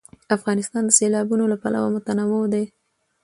افغانستان 0.35 0.83
د 0.85 0.91
سیلابونه 0.99 1.43
له 1.51 1.57
پلوه 1.61 1.89
متنوع 1.95 2.45
دی. 2.53 2.65